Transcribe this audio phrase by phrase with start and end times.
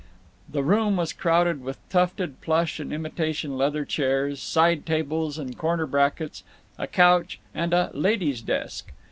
[0.51, 5.85] The room was crowded with tufted plush and imitation leather chairs, side tables and corner
[5.85, 6.41] brackets,
[6.79, 8.91] a couch and a "lady's desk."